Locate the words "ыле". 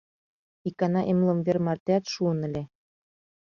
2.47-2.63